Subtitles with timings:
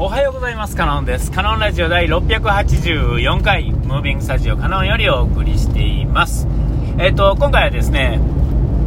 [0.00, 0.76] おはようございます。
[0.76, 1.32] カノンです。
[1.32, 6.46] カノンラジオ第684回、ムービングスタジオカノンよりお送りしています。
[6.98, 8.20] えっ、ー、と、今回はですね、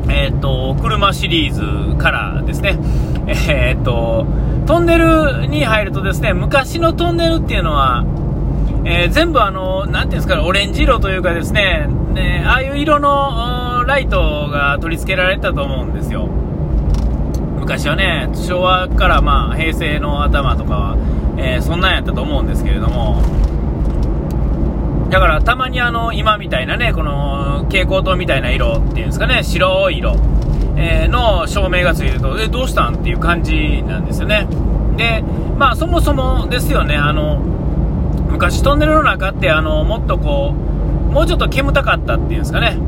[0.08, 2.80] えっ、ー、と、車シリーズからですね、
[3.28, 4.26] えっ、ー、と、
[4.66, 8.06] トンネルに入るとですね、昔のトンネルっていうのは、
[8.86, 16.30] え全部あの、なんていうんですか、オレンジ色というかですね、ねああいう色のライトが取り付けられたと思うんですよ。
[17.62, 20.98] 昔はね、昭和からまあ平成の頭とかは、
[21.38, 23.22] えー、そんなんやったと思うんですけれども、
[25.12, 30.16] だからたまにあの今みたいなね、この蛍光灯みたいな色っていうんですかね、白い色、
[30.76, 34.48] えー、の照明がついてると、え、どうしたんっていう感じなんですよね。
[34.98, 35.24] で、
[35.58, 37.38] まあそもそもですよね、あの、
[38.32, 42.80] 昔トンネルの中ってあの、もっとこう、もうちょっと煙たかったっていうんですかね、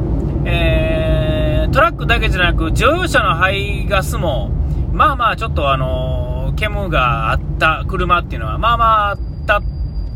[0.46, 4.63] えー、トラックだけじゃなく乗用車の排ガスも、
[4.94, 9.62] まあまあちょっとあの、煙があった車っていうのは、まあまああった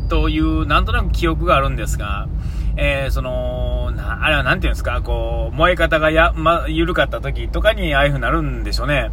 [0.08, 2.28] という、なんとなく記憶があるんですが、
[2.76, 9.10] えー、その、あれはなんていうんですか、こう、燃え方がや、ま、緩かった時とかにああいう風になるんでしょうね。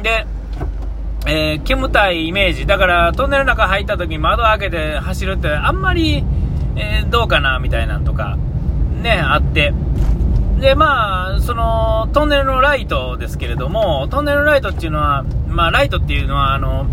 [0.00, 0.26] で、
[1.26, 2.66] えー、煙たいイメージ。
[2.66, 6.24] だから、トンネルの中入った時に窓開けて走るって、あんまり、
[6.76, 8.38] えー、どうかな、みたいなんとか、
[9.02, 9.74] ね、あって。
[10.60, 16.86] で、まあ、その、トンネルのライトですけれども、トンネルライトっていうのは、まあ、ライトっていうのは、あの、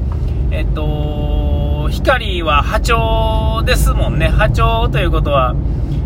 [0.51, 4.29] えっと、光は波長ですもんね。
[4.29, 5.53] 波長ということは、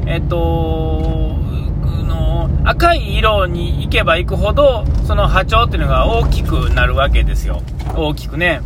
[0.08, 1.38] えっと、
[2.08, 7.62] の赤い色に行けば行くほど、その波長っていうのが大きくなるわけですよ。
[7.96, 8.62] 大きくね。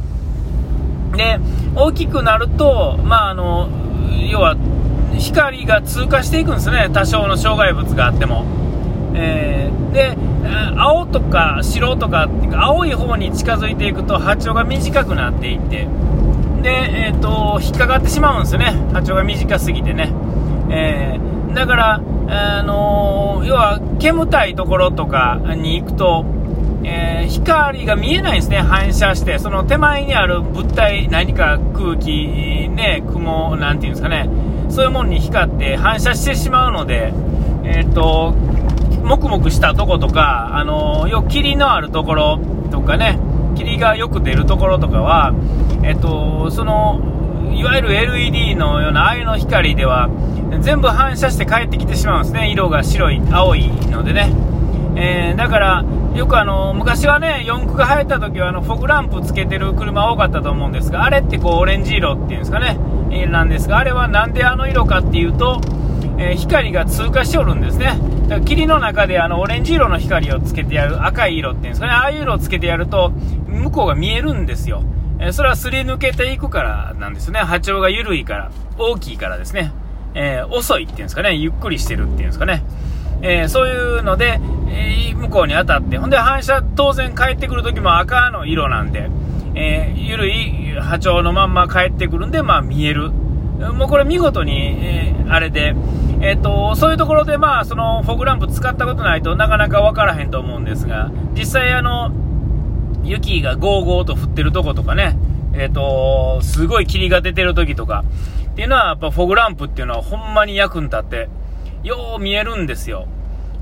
[1.18, 1.40] で、
[1.76, 3.68] 大きくなると、まあ、あの、
[4.32, 4.56] 要は、
[5.18, 6.90] 光が通過していくんですね。
[6.94, 8.65] 多少の障害物があっても。
[9.16, 10.18] えー、で、
[10.78, 15.88] 青とか白とかっていうか、青い方に近づいていくと波長が短くなっていって、
[16.62, 18.72] で、えっ、ー、と、引っかかってしまうんですよね。
[18.92, 20.12] 波長が短すぎてね。
[20.70, 26.26] えー、だから、あのー、要は、煙たいところとかに行くと、
[26.84, 34.28] えー、光が見えないんですね、反射して、その手前にある物体、何か空気、ね、雲、なんていうんですかね、
[34.70, 37.14] そういうものに光って反射してしまうので、
[37.64, 38.34] えっ、と、
[39.06, 42.40] もくもくしたとことか、あのよ霧のあるところ
[42.72, 43.20] とかね、
[43.56, 45.34] 霧がよく出るところとかは、
[45.84, 50.10] えっと、その、いわゆる LED のようなああいうの光では、
[50.62, 52.52] 全部反射して帰ってきてしまうんですね。
[52.52, 54.34] 色が白い、青いのでね。
[54.96, 55.86] えー、だから、
[56.16, 62.78] よくあの、昔はね、四駆が流行った時はあの、フォグランプつけてる車多かったと思うんですが、あれってこう、オレンジ色っていうんですかね、
[63.12, 65.62] え、なんですが、あれはなんであの色かっていうと、
[66.18, 68.00] えー、光が通過しておるんですね。
[68.28, 73.12] だから霧の中であのオレンジ色の光をつけてやる、赤い色っていうんですかね、ああいう色をつけてやると、
[73.48, 74.84] 向こうが見えるんですよ。
[75.20, 77.40] え、それはすり抜けていくからなんですね。
[77.40, 79.72] 波長が緩いから、大きいからですね。
[80.16, 82.64] えー、遅いっていうんですかね、ゆっくりしてるっていうんですかね。
[83.22, 89.10] えー、そういうので、え向こうに当たって、ほんで反射当然帰ってくる時も赤の色なんで、
[89.54, 93.12] え緩い波長のまんま帰ってくるんで、まあ見える。
[93.12, 95.76] もうこれ見事に、えあれで、
[96.26, 102.12] えっ、と、そういうところで、まあ、そのフォグランプ使ったことないとなかなか分からへんと思うんですが、実際、あの、
[103.04, 105.16] 雪がゴーゴーと降ってるとことかね、
[105.54, 108.04] えっ、と、すごい霧が出てる時とか、
[108.54, 111.30] っていうのは、やっぱフォグランプっていうのはほんまに役に立って、
[111.84, 113.06] よう見えるんですよ。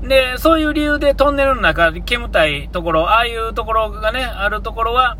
[0.02, 5.18] で、そういう理由でトンネルの中、煙たいところ、ああいうところがね、あるところは、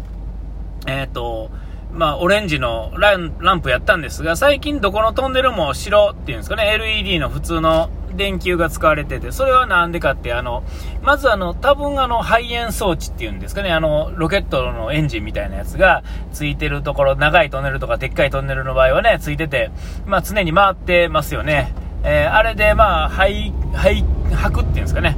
[0.87, 1.51] えっ、と、
[1.95, 10.65] まあ、オレンジのランプやったんですが、最近どこのトンネルも白っていうんですかね、LED の普通の電球が使われてて、それはなんでかって、あの、
[11.03, 16.03] まずあの、多分あの、排煙装置っていうんですかね、あの、ロケットのエンジンみたいなやつが
[16.33, 19.71] ついてるところ、長いトンネルとかでっかいトンネルの場合はね、ついてて、
[20.05, 21.73] まあ常に回ってますよね。
[22.03, 25.17] えー、あれでまあ、排、排、吐くっていうんですかね。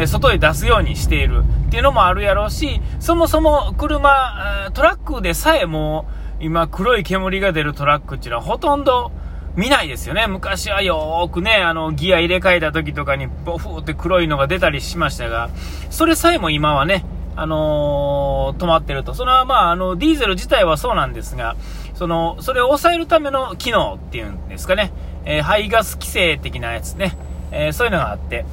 [0.00, 6.06] え外へ出すようにしているっていうのもあるやろうし、そもそも車、トラックでさえも
[6.40, 9.10] 今黒い煙が出るトラックっていうのはほとんど
[9.56, 10.28] 見ないですよね。
[10.28, 15.50] 昔はよーくね、あの、ギア入れ替えた時とかにボフーって黒いのが出たりしましたが、
[15.90, 17.04] それさえも今はね、
[17.34, 19.14] あのー、止まってると。
[19.14, 21.56] それはまあ、あの、ディーゼル自体はそうなんですが、
[21.94, 24.92] その、それを抑えるための機能っていうんですかね、
[25.24, 27.16] えー、排ガス規制的なやつね、
[27.50, 28.44] えー、そういうのがあって、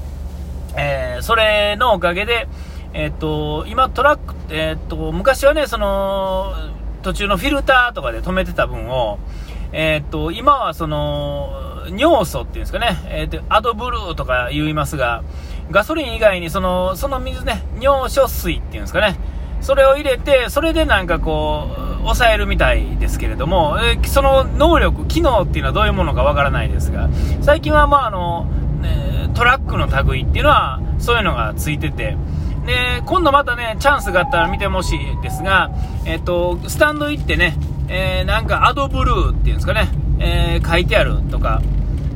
[0.77, 2.47] えー、それのおかげで、
[2.93, 6.53] えっ、と、今トラック、えっ、と、昔はね、その、
[7.01, 9.19] 途中のフィルターとかで止めてた分を、
[9.73, 11.49] えっと、今はその、
[11.97, 15.23] 尿素っていうんですかね、えっ、と、アドブルーとか言いますが、
[15.71, 19.17] ガソリン以外にその、その水ね、尿素水っていうんですかね、
[19.61, 27.09] それを入れて、それでなんかこう、抑えるみたいですけれども、えその能力、機能っていうのはどういうものかわからないですが、
[27.41, 28.47] 最近はまああの、
[29.35, 32.17] トラックの類っていうのはそういうのがついてて、
[32.65, 35.71] で、今度またね、チャンスがあったら見てほしいですが、
[36.05, 37.55] えっと、スタンド行ってね、
[37.87, 39.89] えー、なんかアドブルーっていうんですかね、
[40.19, 41.61] えー、書いてあるとか、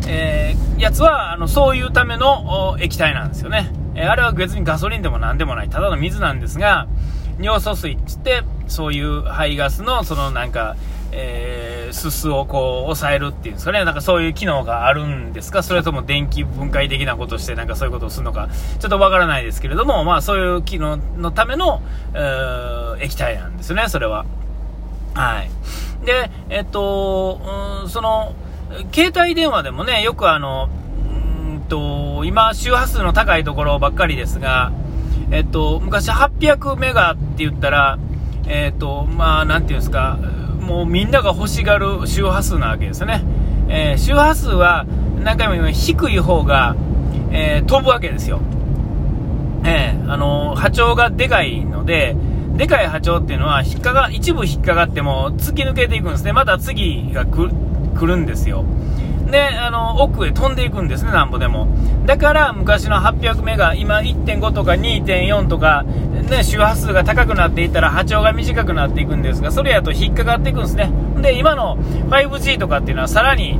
[0.07, 3.71] えー、やつは、あの、そういうための液体なんですよね。
[3.95, 6.87] えあれは別にガソリンでも何でもない、ただの水なんですが、
[7.39, 10.75] 尿素水って言って、そういう排ガスの、そのなんか、
[11.11, 18.49] えー、すすをこう抑えるっていうんですかね、なんかそういう機能があるんですか、それとも電気分解的なことして、なんかそういうことをするのか、
[18.79, 21.81] ちょっとわからないですけれども、まあそういう機能のための、
[22.13, 24.25] えー、液体なんですね、それは。
[25.13, 25.49] はい。
[26.05, 27.41] で、えっと、
[27.83, 28.33] うん、その、
[28.93, 30.69] 携帯電話でもね、よくあの、
[31.51, 34.71] うんと、今、周波数の高いところばっかりですが、
[35.31, 37.99] えっと、昔800メガって言ったら、
[38.47, 40.17] えっと、まあ、なんていうんですか、
[40.69, 43.23] もうみんなが欲しがる周波数なわけですね。
[43.69, 44.85] えー、周波数は
[45.23, 46.75] 何回も言うように低い方が、
[47.31, 48.39] えー、飛ぶわけですよ。
[49.65, 52.15] えー、あの波長がでかいので、
[52.55, 56.33] でかい波長っていうのは引っかか、一部引っかかっても突き抜けていくんですね。
[56.33, 57.49] また次が来
[58.05, 58.63] るんですよ。
[59.31, 61.67] で、あの、奥へ飛んでいくんですね、なんぼでも。
[62.05, 65.83] だから昔の800メガ、今1.5とか2.4とか、
[66.29, 70.91] ね、周波数が高くなっていったら波長が短くなっていくんですが、それやと引っかかっていくんですね。
[71.21, 73.59] で、今の 5G とかっていうのはさらに、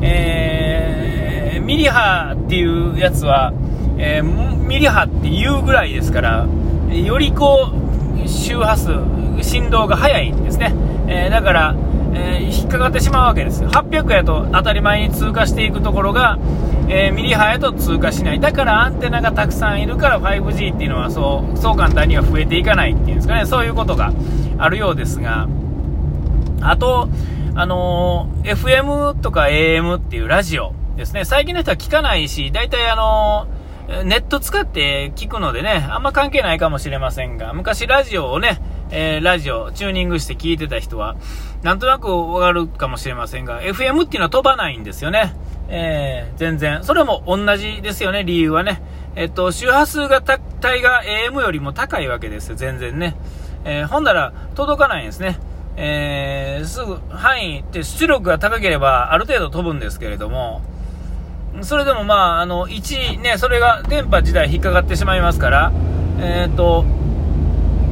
[0.00, 3.52] えー、ミリ波っていうやつは、
[3.98, 6.46] えー、ミリ波っていうぐらいですから、
[6.90, 7.72] よりこ
[8.24, 10.74] う、周波数、振動が速いんですね。
[11.08, 11.74] えー、だから、
[12.14, 16.38] えー、引っかかってしまうわけです800やと当たり前に通過していくところが、
[16.88, 18.40] えー、ミリ波やと通過しない。
[18.40, 23.46] だからアンテナがたくさんいるから 5G っていうのはそうそう簡単には増えていかないっていうんですかね。
[23.46, 24.12] そういうことが
[24.58, 25.48] あるようですが。
[26.60, 27.08] あと、
[27.54, 31.24] あのー、FM とか AM っていうラジオですね。
[31.24, 33.46] 最近の人は聞かないし大体あの
[34.04, 38.60] ネット使って聞くのでねあんま関係ないかもしれませんが昔ラジオをね
[38.94, 41.16] えー、ラジオ、チューニングして聞いてた人は、
[41.62, 45.34] なんとなくわかるかもしれませんが、FM っていうのは飛ばないんですよね。
[45.74, 46.84] えー、全然。
[46.84, 48.82] それも同じですよね、理由はね。
[49.16, 50.22] えっと、周波数が
[50.62, 53.16] 帯が AM よりも高いわけですよ、全然ね。
[53.64, 55.38] えー、ほんなら届かないんですね。
[55.76, 60.60] えー、すぐ範囲って出力が高ければある程度飛ぶんですけれども、
[61.62, 65.72] それでもまあ、あの、1、ね、それが電波自体引っかかってしまいますから、
[66.20, 66.84] えっ、と、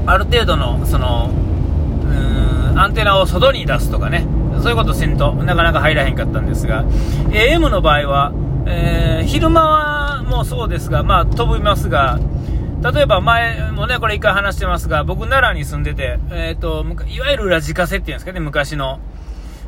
[0.07, 4.27] ある程度のそのうんアンテナを外に出すとかね
[4.61, 6.85] そういうことせんとなかなか入らへんかったんですが
[7.31, 8.33] AM の場合は、
[8.67, 12.19] えー、昼間はもうそうですが、まあ、飛びますが
[12.83, 19.01] 例えば前もねこれ一回話してますが僕奈良に住んでて、えーと、いわゆるラジカセっていうんですかね昔の。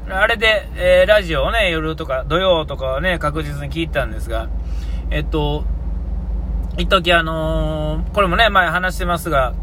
[0.09, 4.49] あれで、えー、ラジオをね夜とか土曜とかはね確実に聞いたんですが
[5.11, 5.65] えっ、ー、と
[6.79, 9.55] 一時あの、これもね前話してますが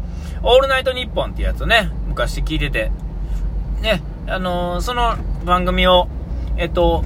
[0.42, 2.90] オールナイトニッポンってやつをね、昔聞いてて、
[3.82, 6.08] ね、あのー、その番組を、
[6.56, 7.04] えっと、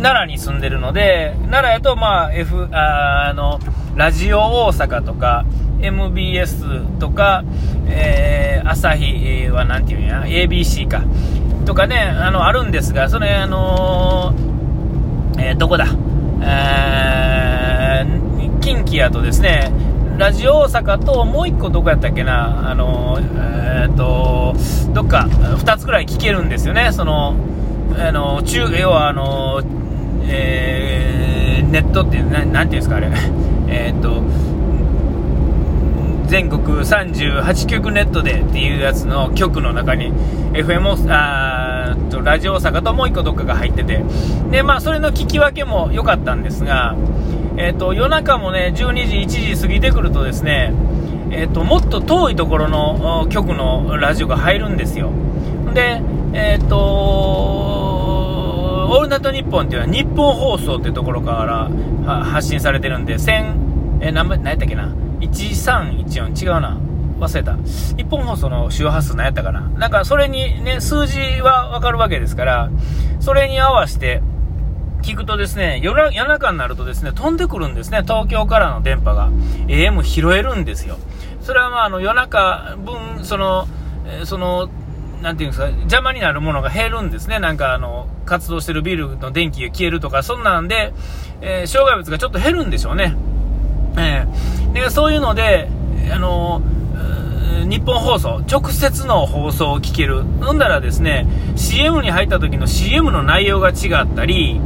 [0.00, 3.60] 奈良に住んでるので、奈良やと、まあ、F、ああの、
[3.94, 5.44] ラジオ大阪とか、
[5.80, 7.44] MBS とか、
[7.86, 11.02] えー、朝日はなんていうんや、ABC か、
[11.64, 15.86] とかね、あの、あるんですが、それ、あのー、えー、どこだ、
[16.42, 19.72] えー、近畿やとですね、
[20.18, 24.54] ラジオ大阪ともう1個どこやったっけな、あのえー、っと
[24.92, 27.34] どっか2つぐらい聞けるんですよね、その
[27.98, 29.60] あの中要はあの、
[30.22, 33.08] えー、ネットってな、なんていうんですか、あれ、
[33.66, 34.22] えー、っと
[36.28, 40.12] 全国38局ネットでっていうやつの局の中に
[40.52, 41.43] FM あ
[42.10, 44.04] とラジオ大阪ともう1個どっかが入ってて
[44.50, 46.96] で、まあ、それの聞き分けも良かったんですが
[47.56, 50.72] えーと、夜中もね12時、1時過ぎてくるとですね、
[51.30, 55.12] えーと、もっと遠いところの局のラジオが入るんですよ。
[55.72, 56.76] で、えっ、ー、と
[58.90, 61.70] オールナイトニッポンっていうのは日本放送っていうところか
[62.04, 66.80] ら発信されてるんで、1000、えー、何やったっけな、1314、違うな。
[67.18, 67.56] 忘れた。
[67.96, 69.60] 日本放送の周波数何やったかな。
[69.60, 72.70] なんかそれにね、数字はわかるわけですから、
[73.20, 74.22] それに合わせて、
[75.02, 79.28] 聞くとですね、夜中になるとですね、飛んでくるんですね、東京からの電波が。
[79.68, 80.96] AM 拾えるんですよ。
[81.42, 83.68] それはまあ、あの、夜中分、その、
[84.24, 84.70] その、
[85.20, 87.38] なんていうんですか、邪魔になるものが減るんですね。
[87.38, 90.92] なんかあの、活動してるビルの電気が消えるとか、そんなんで、
[91.42, 93.14] えー、障害物がちょっと減るんでしょうね。
[93.98, 95.68] えー、で、そういうので、
[96.12, 96.62] あの、
[97.64, 100.22] 日本放送、直接の放送を聞ける。
[100.40, 104.60] ほんだらですね、CM に入った時の CM の内容が違ったり、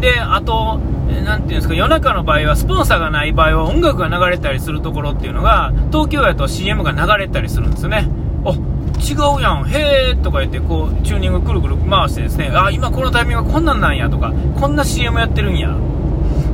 [0.00, 0.78] で、あと、
[1.24, 8.08] なんていうんですか、夜中の場合は、スポンサーがない場合は音楽が流れたりするところっていうのが、東京やと CM が流れたりするんですよね。
[8.44, 15.74] あ、違うやん、へーとか言って、こう、チューニングくるくる回してですね、あ、今このタイミングがこんなんなんやとか、こんな CM やってるんや。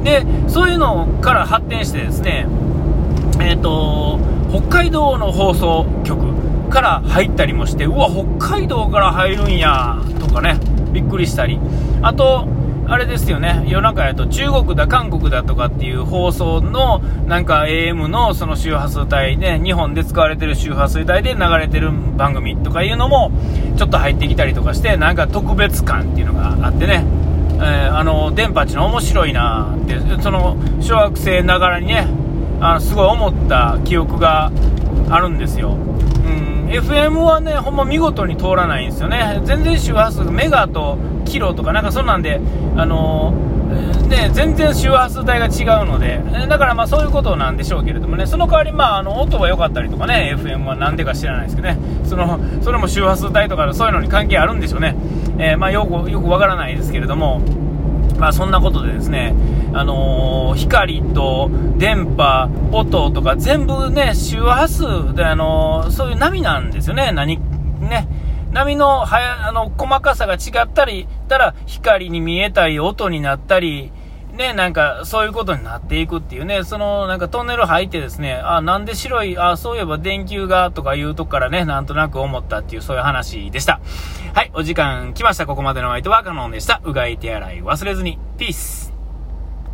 [0.05, 2.47] で、そういうのから発展してですね、
[3.41, 4.19] えっ、ー、と、
[4.53, 10.61] 北海道の放送局から入ったりもして、うわ、北海道から入るんや、とかね、
[10.93, 11.59] びっくりしたり。
[12.03, 12.47] あと、
[12.87, 23.31] あれですよね、夜中やと中国だ、韓国だとかっていう放送の、なんか AM のその周波数帯で、日本で使われてる周波数帯で流れてる番組とかいうのも、
[23.79, 27.07] ちょっと入ってきたりとかして、なんか特別感っていうのがあってね、
[27.55, 32.07] えー、あの、電波っていうの面白いなって、その、小学生ながらにね、
[32.63, 34.53] あのすごい思った記憶が
[35.11, 35.73] あるんですよ。
[35.73, 39.41] うん、FM はね、ほんま見事に通らないんですよね。
[39.45, 42.41] 全然周波数、メガとキロとかなんかそんなんで、
[42.77, 54.95] あのー、ね、全然周波数帯が違うので、だからまあそういうことなんでしょうけれどもね、その代わりまああの音が良かったりとかね、FM はなんでか知らないですけどね、その、それも周波数帯とかそういうのに関係あるんでしょうね。
[55.39, 57.41] えー、まあよく、よくわからないですけれども、
[58.19, 59.35] まあそんなことでですね、
[59.75, 67.39] あのー、光と電波、音とか全部ね、周波数で、あのー、そういう波なんですよね、何、
[67.81, 68.09] ね。
[68.53, 73.93] 波のはや、あの、細かさが違ったり、たら光に見えたり、音になったり、
[74.33, 83.81] ね、なんか、そういうことになっていくっていうね、その、なんかトンネル入ってですね、あ、なんで白い、あ、そういえば電球が、とかいうとこからね、なんとなく思ったっていう、そういう話でした。
[84.35, 85.47] はい、お時間来ました。
[85.47, 86.81] ここまでの相手はカノンでした。
[86.85, 88.19] うがい手洗い忘れずに。
[88.39, 88.82] ピース。